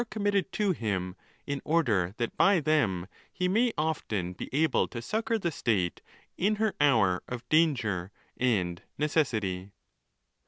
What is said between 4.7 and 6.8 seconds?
to succour the state in her